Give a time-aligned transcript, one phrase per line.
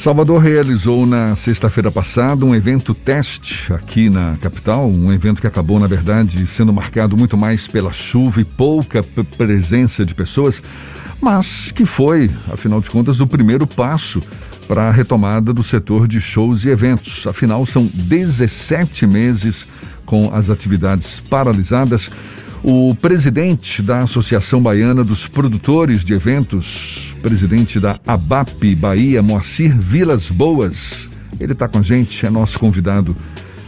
[0.00, 5.78] Salvador realizou na sexta-feira passada um evento teste aqui na capital, um evento que acabou,
[5.78, 9.02] na verdade, sendo marcado muito mais pela chuva e pouca
[9.36, 10.62] presença de pessoas,
[11.20, 14.22] mas que foi, afinal de contas, o primeiro passo
[14.66, 17.26] para a retomada do setor de shows e eventos.
[17.26, 19.66] Afinal, são 17 meses
[20.06, 22.10] com as atividades paralisadas.
[22.62, 30.28] O presidente da Associação Baiana dos Produtores de Eventos, presidente da ABAP Bahia, Moacir Vilas
[30.28, 31.08] Boas,
[31.40, 33.16] ele está com a gente, é nosso convidado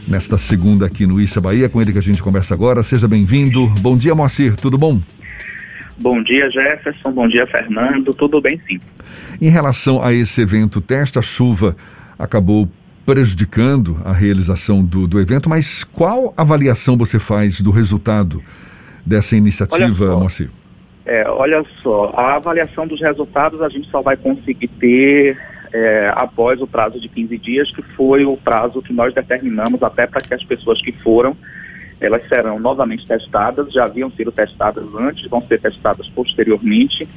[0.06, 2.82] nesta segunda aqui no Issa Bahia, com ele que a gente conversa agora.
[2.82, 3.66] Seja bem-vindo.
[3.80, 5.00] Bom dia, Moacir, tudo bom?
[5.98, 7.12] Bom dia, Jefferson.
[7.12, 8.12] Bom dia, Fernando.
[8.12, 8.78] Tudo bem, sim.
[9.40, 11.74] Em relação a esse evento teste, a chuva
[12.18, 12.68] acabou
[13.06, 18.42] prejudicando a realização do, do evento, mas qual avaliação você faz do resultado
[19.04, 20.50] dessa iniciativa, Moacir?
[21.04, 25.36] É, olha só, a avaliação dos resultados a gente só vai conseguir ter
[25.72, 30.06] é, após o prazo de 15 dias, que foi o prazo que nós determinamos até
[30.06, 31.36] para que as pessoas que foram,
[32.00, 37.08] elas serão novamente testadas, já haviam sido testadas antes, vão ser testadas posteriormente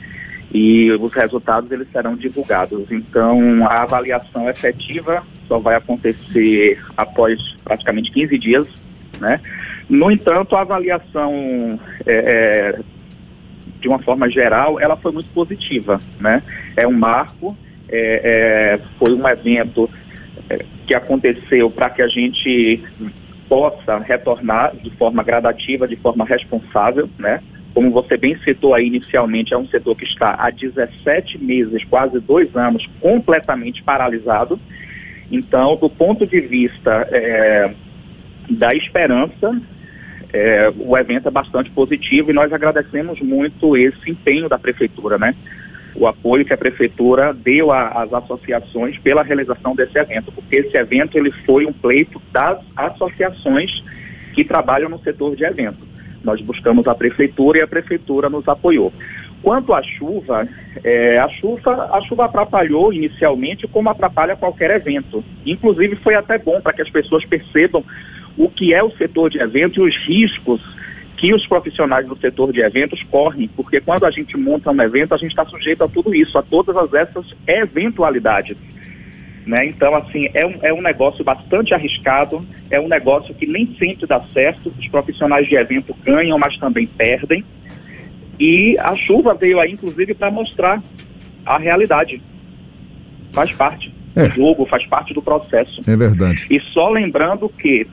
[0.53, 2.91] e os resultados eles serão divulgados.
[2.91, 8.67] Então, a avaliação efetiva só vai acontecer após praticamente 15 dias,
[9.19, 9.41] né?
[9.89, 12.13] No entanto, a avaliação, é,
[12.75, 12.79] é,
[13.79, 16.41] de uma forma geral, ela foi muito positiva, né?
[16.75, 17.55] É um marco,
[17.87, 19.89] é, é foi um evento
[20.49, 22.83] é, que aconteceu para que a gente
[23.47, 27.41] possa retornar de forma gradativa, de forma responsável, né?
[27.75, 32.19] Como você bem citou aí inicialmente, é um setor que está há 17 meses, quase
[32.19, 34.59] dois anos, completamente paralisado.
[35.31, 37.73] Então, do ponto de vista é,
[38.49, 39.59] da esperança,
[40.35, 45.33] é, o evento é bastante positivo e nós agradecemos muito esse empenho da prefeitura, né?
[45.95, 51.17] O apoio que a prefeitura deu às associações pela realização desse evento, porque esse evento
[51.17, 53.71] ele foi um pleito das associações
[54.33, 55.87] que trabalham no setor de evento.
[56.21, 58.91] Nós buscamos a prefeitura e a prefeitura nos apoiou.
[59.41, 60.45] Quanto à chuva,
[60.83, 65.23] é, a chuva, a chuva atrapalhou inicialmente como atrapalha qualquer evento.
[65.45, 67.85] Inclusive foi até bom para que as pessoas percebam
[68.37, 70.61] o que é o setor de eventos e os riscos
[71.17, 75.13] que os profissionais do setor de eventos correm, porque quando a gente monta um evento,
[75.13, 78.57] a gente está sujeito a tudo isso, a todas essas eventualidades.
[79.45, 79.67] Né?
[79.67, 84.07] Então, assim, é um, é um negócio bastante arriscado, é um negócio que nem sempre
[84.07, 87.45] dá certo, os profissionais de evento ganham, mas também perdem.
[88.39, 90.81] E a chuva veio aí, inclusive, para mostrar
[91.45, 92.21] a realidade.
[93.31, 94.23] Faz parte é.
[94.23, 95.81] do jogo, faz parte do processo.
[95.87, 96.47] É verdade.
[96.49, 97.87] E só lembrando que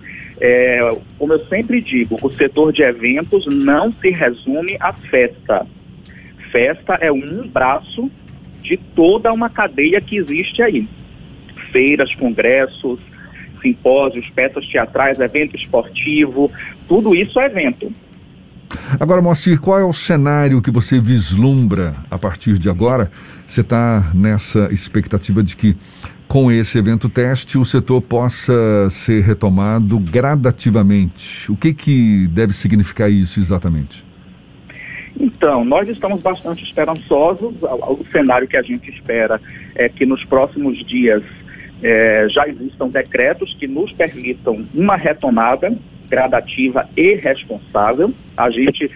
[0.45, 5.65] é, como eu sempre digo, o setor de eventos não se resume à festa.
[6.51, 8.11] Festa é um braço
[8.61, 10.89] de toda uma cadeia que existe aí.
[11.71, 12.99] Feiras, congressos,
[13.63, 16.51] simpósios, peças teatrais, evento esportivo,
[16.89, 17.93] tudo isso é evento.
[18.99, 23.13] Agora, Moacir, qual é o cenário que você vislumbra a partir de agora?
[23.47, 25.77] Você está nessa expectativa de que
[26.33, 31.53] com esse evento teste o setor possa ser retomado gradativamente.
[31.53, 34.03] O que, que deve significar isso exatamente?
[35.21, 37.53] Então, nós estamos bastante esperançosos.
[37.61, 39.39] O cenário que a gente espera
[39.75, 41.23] é que nos próximos dias
[41.83, 45.69] é, já existam decretos que nos permitam uma retomada
[46.09, 48.11] gradativa e responsável.
[48.35, 48.91] A gente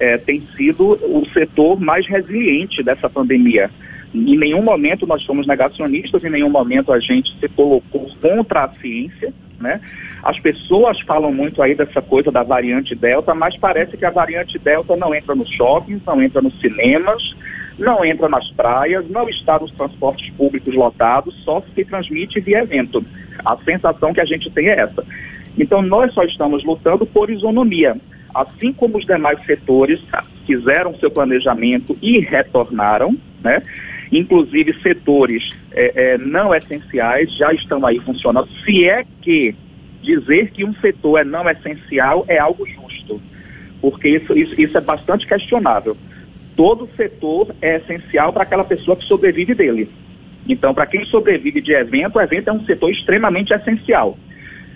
[0.00, 3.70] é, tem sido o setor mais resiliente dessa pandemia.
[4.14, 8.68] Em nenhum momento nós somos negacionistas, em nenhum momento a gente se colocou contra a
[8.80, 9.80] ciência, né?
[10.22, 14.58] As pessoas falam muito aí dessa coisa da variante Delta, mas parece que a variante
[14.58, 17.22] Delta não entra nos shoppings, não entra nos cinemas,
[17.78, 23.04] não entra nas praias, não está nos transportes públicos lotados, só se transmite via evento.
[23.44, 25.04] A sensação que a gente tem é essa.
[25.56, 27.96] Então nós só estamos lutando por isonomia.
[28.34, 30.00] Assim como os demais setores
[30.46, 33.62] fizeram seu planejamento e retornaram, né?
[34.12, 38.48] Inclusive, setores é, é, não essenciais já estão aí funcionando.
[38.64, 39.54] Se é que
[40.02, 43.20] dizer que um setor é não essencial é algo justo,
[43.80, 45.96] porque isso, isso, isso é bastante questionável.
[46.56, 49.88] Todo setor é essencial para aquela pessoa que sobrevive dele.
[50.48, 54.18] Então, para quem sobrevive de evento, o evento é um setor extremamente essencial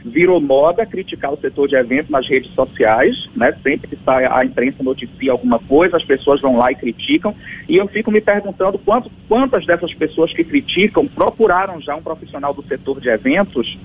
[0.05, 3.53] virou moda criticar o setor de eventos nas redes sociais, né?
[3.63, 7.35] Sempre que sai a imprensa noticia alguma coisa, as pessoas vão lá e criticam.
[7.67, 12.53] E eu fico me perguntando quanto, quantas dessas pessoas que criticam procuraram já um profissional
[12.53, 13.79] do setor de eventos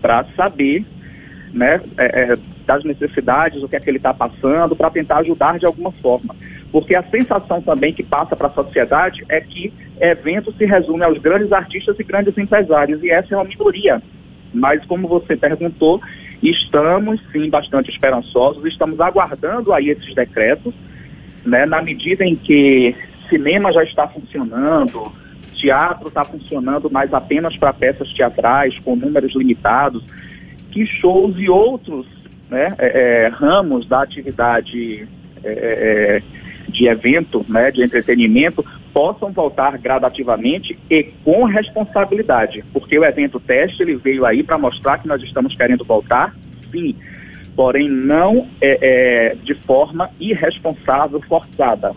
[0.00, 0.86] para saber
[1.52, 2.34] né, é, é,
[2.66, 6.34] das necessidades, o que é que ele está passando, para tentar ajudar de alguma forma.
[6.70, 9.70] Porque a sensação também que passa para a sociedade é que
[10.00, 14.00] evento se resume aos grandes artistas e grandes empresários, e essa é uma minoria.
[14.52, 16.00] Mas, como você perguntou,
[16.42, 20.74] estamos sim bastante esperançosos, estamos aguardando aí esses decretos,
[21.44, 22.94] né, na medida em que
[23.28, 25.12] cinema já está funcionando,
[25.54, 30.04] teatro está funcionando, mas apenas para peças teatrais, com números limitados,
[30.70, 32.06] que shows e outros
[32.50, 35.08] né, é, é, ramos da atividade
[35.44, 36.22] é, é,
[36.68, 43.82] de evento, né, de entretenimento, possam voltar gradativamente e com responsabilidade, porque o evento teste
[43.82, 46.34] ele veio aí para mostrar que nós estamos querendo voltar,
[46.70, 46.94] sim,
[47.56, 51.92] porém não é, é, de forma irresponsável, forçada.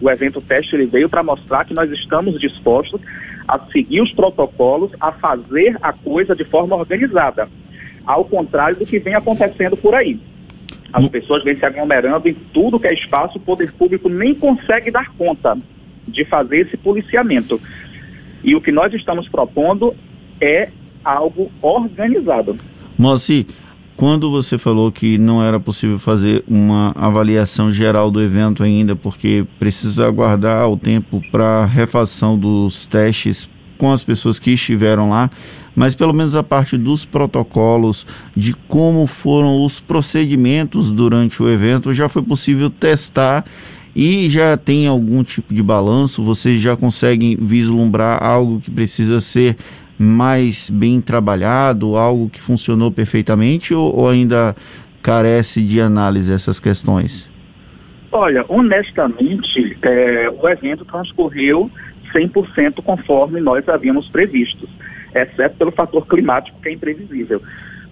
[0.00, 3.00] O evento teste ele veio para mostrar que nós estamos dispostos
[3.46, 7.48] a seguir os protocolos, a fazer a coisa de forma organizada,
[8.06, 10.18] ao contrário do que vem acontecendo por aí.
[10.92, 14.90] As pessoas vêm se aglomerando em tudo que é espaço, o poder público nem consegue
[14.90, 15.56] dar conta
[16.06, 17.60] de fazer esse policiamento.
[18.42, 19.94] E o que nós estamos propondo
[20.40, 20.70] é
[21.04, 22.56] algo organizado.
[22.96, 23.46] Moacir,
[23.96, 29.44] quando você falou que não era possível fazer uma avaliação geral do evento ainda, porque
[29.58, 35.30] precisa aguardar o tempo para refação dos testes com as pessoas que estiveram lá,
[35.74, 38.06] mas pelo menos a parte dos protocolos,
[38.36, 43.44] de como foram os procedimentos durante o evento, já foi possível testar
[44.02, 46.24] e já tem algum tipo de balanço?
[46.24, 49.58] Vocês já conseguem vislumbrar algo que precisa ser
[49.98, 54.56] mais bem trabalhado, algo que funcionou perfeitamente ou, ou ainda
[55.02, 57.28] carece de análise essas questões?
[58.10, 61.70] Olha, honestamente, é, o evento transcorreu
[62.14, 64.66] 100% conforme nós havíamos previsto,
[65.14, 67.42] exceto pelo fator climático que é imprevisível.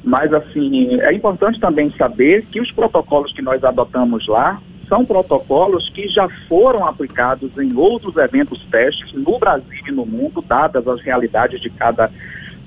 [0.03, 4.59] Mas, assim, é importante também saber que os protocolos que nós adotamos lá
[4.89, 10.43] são protocolos que já foram aplicados em outros eventos testes no Brasil e no mundo,
[10.43, 12.11] dadas as realidades de cada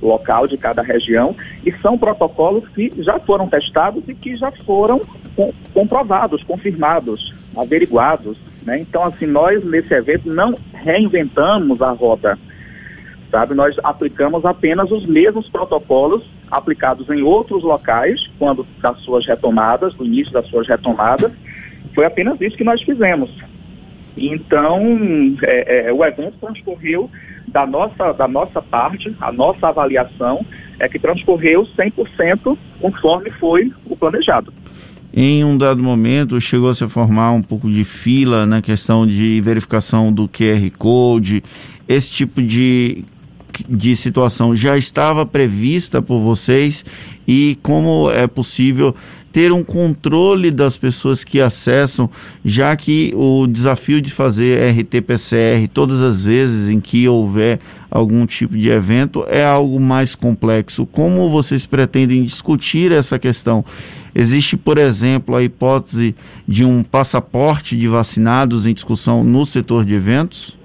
[0.02, 1.36] local, de cada região,
[1.66, 5.00] e são protocolos que já foram testados e que já foram
[5.74, 8.38] comprovados, confirmados, averiguados.
[8.64, 8.80] Né?
[8.80, 12.38] Então, assim, nós nesse evento não reinventamos a roda,
[13.30, 13.54] sabe?
[13.54, 20.06] Nós aplicamos apenas os mesmos protocolos aplicados em outros locais, quando das suas retomadas, no
[20.06, 21.32] início das suas retomadas,
[21.94, 23.30] foi apenas isso que nós fizemos.
[24.18, 24.82] Então,
[25.44, 27.10] é, é, o evento transcorreu
[27.48, 30.46] da nossa, da nossa parte, a nossa avaliação
[30.80, 34.54] é que transcorreu 100% conforme foi o planejado.
[35.14, 40.12] Em um dado momento, chegou a formar um pouco de fila na questão de verificação
[40.12, 41.42] do QR Code.
[41.88, 43.04] Esse tipo de,
[43.70, 46.86] de situação já estava prevista por vocês
[47.28, 48.96] e como é possível
[49.32, 52.10] ter um controle das pessoas que acessam,
[52.44, 58.58] já que o desafio de fazer RT-PCR todas as vezes em que houver algum tipo
[58.58, 60.86] de evento é algo mais complexo.
[60.86, 63.64] Como vocês pretendem discutir essa questão?
[64.14, 66.16] Existe, por exemplo, a hipótese
[66.48, 70.61] de um passaporte de vacinados em discussão no setor de eventos?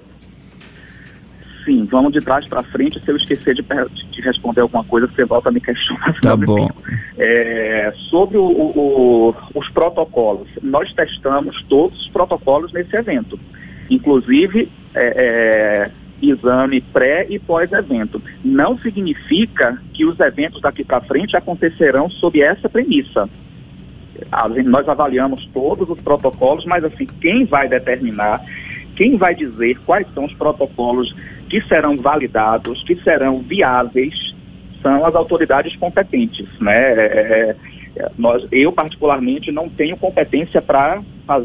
[1.67, 3.03] Sim, vamos de trás para frente.
[3.03, 6.15] Se eu esquecer de, de, responder alguma coisa, você volta a me questionar.
[6.23, 6.69] Tá bom.
[7.17, 13.37] É, sobre o, o, os protocolos, nós testamos todos os protocolos nesse evento,
[13.89, 15.91] inclusive é, é,
[16.21, 18.21] exame pré e pós-evento.
[18.45, 23.29] Não significa que os eventos daqui para frente acontecerão sob essa premissa.
[24.67, 28.41] Nós avaliamos todos os protocolos, mas assim, quem vai determinar,
[28.95, 31.13] quem vai dizer quais são os protocolos
[31.49, 34.35] que serão validados, que serão viáveis,
[34.81, 36.47] são as autoridades competentes.
[36.59, 36.75] Né?
[36.75, 37.55] É, é,
[37.97, 41.01] é nós, eu, particularmente, não tenho competência para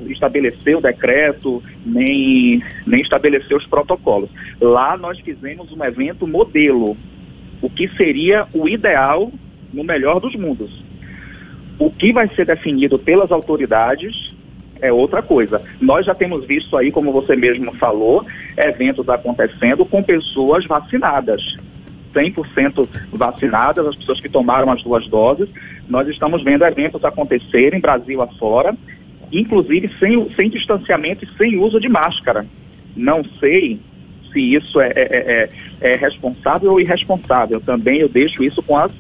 [0.09, 4.31] estabelecer o decreto, nem, nem estabelecer os protocolos.
[4.61, 6.97] Lá nós fizemos um evento modelo,
[7.61, 9.33] o que seria o ideal
[9.73, 10.85] no melhor dos mundos.
[11.79, 14.29] O que vai ser definido pelas autoridades
[14.83, 15.63] é outra coisa.
[15.81, 21.57] Nós já temos visto aí, como você mesmo falou, eventos acontecendo com pessoas vacinadas.
[22.13, 25.49] 100% vacinadas, as pessoas que tomaram as duas doses.
[25.89, 28.77] Nós estamos vendo eventos acontecerem Brasil afora,
[29.31, 32.45] inclusive sem, sem distanciamento e sem uso de máscara.
[32.95, 33.81] Não sei
[34.33, 35.49] se isso é, é,
[35.81, 37.61] é, é responsável ou irresponsável.
[37.61, 38.93] Também eu deixo isso com as,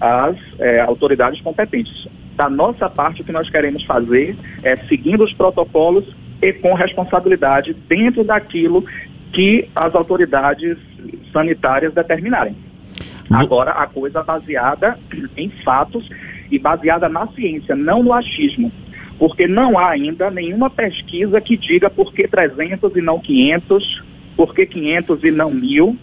[0.00, 2.08] as é, autoridades competentes.
[2.36, 6.04] Da nossa parte, o que nós queremos fazer é seguindo os protocolos
[6.42, 8.84] e com responsabilidade dentro daquilo
[9.32, 10.76] que as autoridades
[11.32, 12.54] sanitárias determinarem.
[13.30, 14.98] Agora, a coisa baseada
[15.36, 16.08] em fatos
[16.50, 18.70] e baseada na ciência, não no achismo.
[19.18, 24.04] Porque não há ainda nenhuma pesquisa que diga por que 300 e não 500,
[24.36, 25.96] Por que 500 e não mil?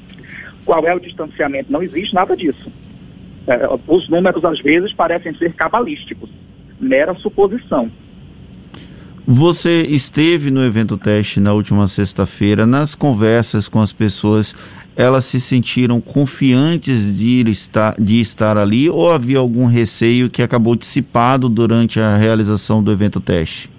[0.65, 1.71] Qual é o distanciamento?
[1.71, 2.71] Não existe nada disso.
[3.47, 6.29] É, os números, às vezes, parecem ser cabalísticos,
[6.79, 7.91] mera suposição.
[9.25, 14.53] Você esteve no evento teste na última sexta-feira, nas conversas com as pessoas,
[14.97, 20.75] elas se sentiram confiantes de, estar, de estar ali ou havia algum receio que acabou
[20.75, 23.71] dissipado durante a realização do evento teste?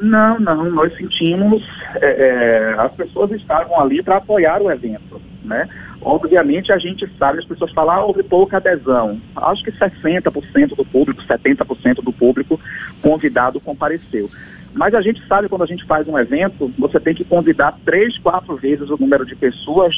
[0.00, 1.62] Não, não, nós sentimos,
[1.96, 5.68] é, é, as pessoas estavam ali para apoiar o evento, né?
[6.00, 9.20] Obviamente a gente sabe, as pessoas falam, ah, houve pouca adesão.
[9.36, 12.58] Acho que 60% do público, 70% do público
[13.02, 14.28] convidado compareceu.
[14.72, 18.18] Mas a gente sabe quando a gente faz um evento, você tem que convidar três,
[18.18, 19.94] quatro vezes o número de pessoas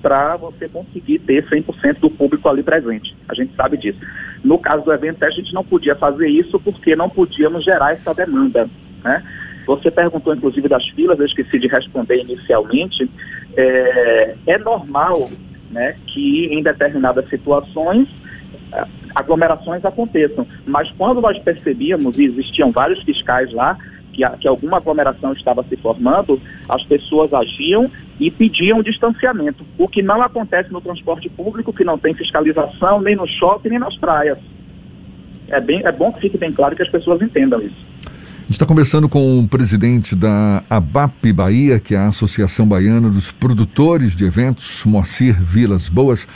[0.00, 3.16] para você conseguir ter 100% do público ali presente.
[3.28, 3.98] A gente sabe disso.
[4.42, 8.14] No caso do evento, a gente não podia fazer isso porque não podíamos gerar essa
[8.14, 8.68] demanda.
[9.02, 9.22] Né?
[9.66, 13.08] Você perguntou, inclusive, das filas, eu esqueci de responder inicialmente.
[13.56, 15.28] É, é normal
[15.70, 18.08] né, que em determinadas situações
[19.14, 20.46] aglomerações aconteçam.
[20.66, 23.76] Mas quando nós percebíamos, e existiam vários fiscais lá,
[24.12, 30.02] que, que alguma aglomeração estava se formando, as pessoas agiam e pediam distanciamento, o que
[30.02, 34.38] não acontece no transporte público, que não tem fiscalização, nem no shopping, nem nas praias.
[35.48, 37.94] É, bem, é bom que fique bem claro que as pessoas entendam isso.
[38.44, 43.08] A gente está conversando com o presidente da ABAP Bahia, que é a Associação Baiana
[43.08, 46.28] dos Produtores de Eventos, Moacir Vilas Boas.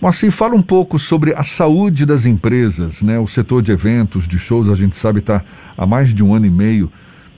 [0.00, 3.18] Moacir, fala um pouco sobre a saúde das empresas, né?
[3.18, 5.42] O setor de eventos, de shows, a gente sabe está
[5.76, 6.88] há mais de um ano e meio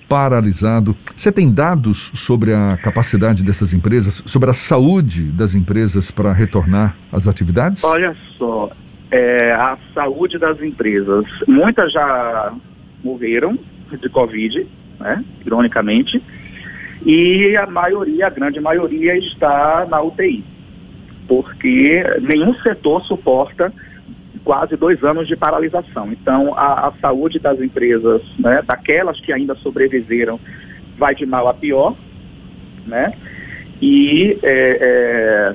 [0.06, 0.94] paralisado.
[1.16, 6.94] Você tem dados sobre a capacidade dessas empresas, sobre a saúde das empresas para retornar
[7.10, 7.82] às atividades?
[7.82, 8.68] Olha só,
[9.10, 12.52] é, a saúde das empresas, muitas já
[13.02, 13.58] morreram,
[13.96, 14.66] de Covid,
[15.00, 16.22] né, ironicamente,
[17.04, 20.44] e a maioria, a grande maioria, está na UTI,
[21.26, 23.72] porque nenhum setor suporta
[24.44, 26.10] quase dois anos de paralisação.
[26.12, 30.40] Então, a, a saúde das empresas, né, daquelas que ainda sobreviveram,
[30.96, 31.94] vai de mal a pior,
[32.86, 33.12] né?
[33.80, 35.54] E, é, é,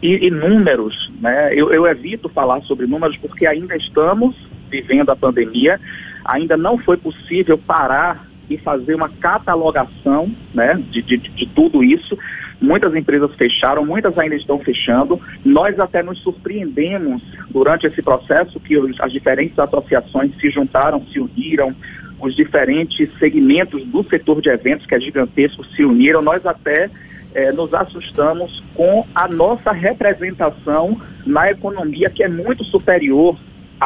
[0.00, 1.52] e, e, números, né?
[1.52, 4.36] Eu, eu evito falar sobre números porque ainda estamos
[4.80, 5.80] vivendo a pandemia,
[6.24, 12.18] ainda não foi possível parar e fazer uma catalogação né, de, de, de tudo isso.
[12.60, 15.20] Muitas empresas fecharam, muitas ainda estão fechando.
[15.44, 21.74] Nós até nos surpreendemos durante esse processo que as diferentes associações se juntaram, se uniram,
[22.20, 26.22] os diferentes segmentos do setor de eventos, que é gigantesco, se uniram.
[26.22, 26.88] Nós até
[27.34, 33.36] eh, nos assustamos com a nossa representação na economia, que é muito superior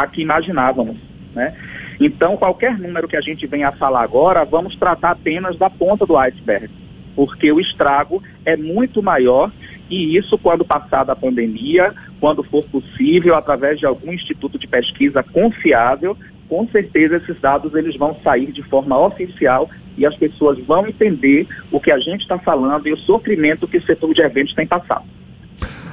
[0.02, 0.96] à que imaginávamos.
[1.34, 1.54] Né?
[2.00, 6.06] Então, qualquer número que a gente venha a falar agora, vamos tratar apenas da ponta
[6.06, 6.70] do iceberg,
[7.14, 9.50] porque o estrago é muito maior
[9.90, 15.22] e isso quando passar a pandemia, quando for possível, através de algum instituto de pesquisa
[15.22, 16.16] confiável,
[16.48, 21.46] com certeza esses dados eles vão sair de forma oficial e as pessoas vão entender
[21.72, 24.66] o que a gente está falando e o sofrimento que o setor de eventos tem
[24.66, 25.04] passado.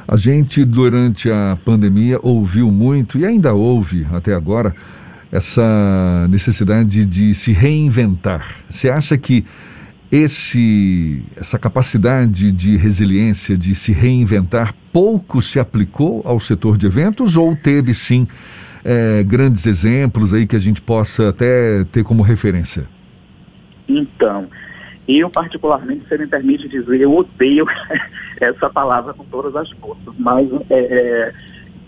[0.08, 4.76] A gente, durante a pandemia, ouviu muito e ainda ouve até agora
[5.32, 8.56] essa necessidade de se reinventar.
[8.70, 9.44] Você acha que
[10.12, 17.36] esse, essa capacidade de resiliência, de se reinventar, pouco se aplicou ao setor de eventos
[17.36, 18.28] ou teve sim
[18.84, 22.86] é, grandes exemplos aí que a gente possa até ter como referência?
[23.90, 24.48] Então,
[25.08, 27.66] eu particularmente, se me permite dizer, eu odeio
[28.40, 31.34] essa palavra com todas as forças, mas é, é,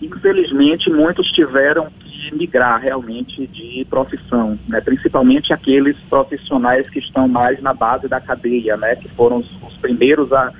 [0.00, 4.80] infelizmente muitos tiveram que migrar realmente de profissão, né?
[4.80, 8.96] principalmente aqueles profissionais que estão mais na base da cadeia, né?
[8.96, 10.52] que foram os, os primeiros a,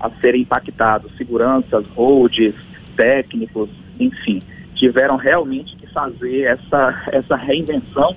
[0.00, 2.54] a serem impactados, seguranças, holds,
[2.96, 4.40] técnicos, enfim,
[4.74, 8.14] tiveram realmente que fazer essa, essa reinvenção,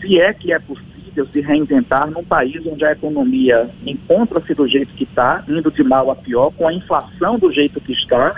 [0.00, 0.93] se é que é possível
[1.32, 6.10] se reinventar num país onde a economia encontra-se do jeito que está, indo de mal
[6.10, 8.34] a pior, com a inflação do jeito que está,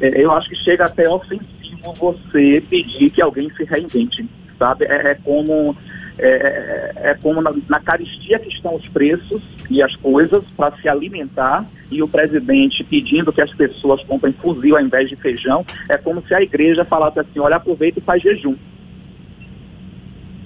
[0.00, 4.28] é, eu acho que chega até ofensivo você pedir que alguém se reinvente,
[4.58, 4.84] sabe?
[4.86, 5.76] É, é como
[6.16, 10.76] é, é, é como na, na, caristia que estão os preços e as coisas para
[10.76, 15.66] se alimentar e o presidente pedindo que as pessoas comprem fuzil ao invés de feijão,
[15.88, 18.54] é como se a igreja falasse assim, olha, aproveita e faz jejum.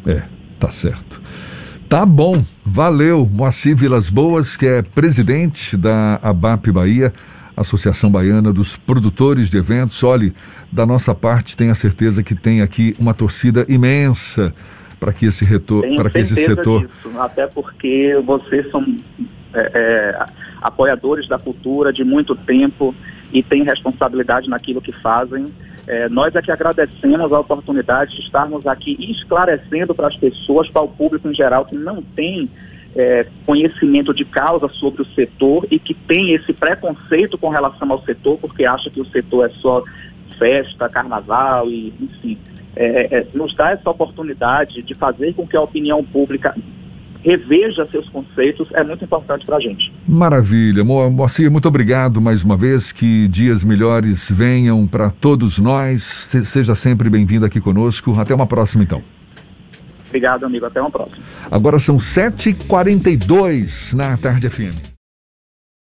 [0.06, 0.22] É,
[0.58, 1.20] tá certo.
[1.88, 7.10] Tá bom, valeu, Moacir Vilas Boas, que é presidente da ABAP Bahia.
[7.56, 10.04] Associação Baiana dos Produtores de Eventos.
[10.04, 10.34] Olhe,
[10.70, 14.54] da nossa parte, tenha certeza que tem aqui uma torcida imensa
[15.00, 16.86] para que esse retorno, para que esse setor.
[16.86, 18.84] Disso, até porque vocês são.
[19.54, 20.26] É, é,
[20.60, 22.94] apoiadores da cultura de muito tempo
[23.32, 25.46] e têm responsabilidade naquilo que fazem.
[25.88, 30.82] É, nós é que agradecemos a oportunidade de estarmos aqui esclarecendo para as pessoas, para
[30.82, 32.50] o público em geral que não tem
[32.94, 38.02] é, conhecimento de causa sobre o setor e que tem esse preconceito com relação ao
[38.02, 39.82] setor, porque acha que o setor é só
[40.38, 42.38] festa, carnaval e, enfim,
[42.76, 46.54] é, é, nos dá essa oportunidade de fazer com que a opinião pública
[47.22, 49.92] reveja seus conceitos é muito importante para a gente.
[50.06, 50.84] Maravilha.
[50.84, 52.92] Moacir, muito obrigado mais uma vez.
[52.92, 56.02] Que dias melhores venham para todos nós.
[56.02, 58.18] Seja sempre bem-vindo aqui conosco.
[58.18, 59.02] Até uma próxima, então.
[60.06, 60.64] Obrigado, amigo.
[60.66, 61.18] Até uma próxima.
[61.50, 64.87] Agora são 7h42 na Tarde FM.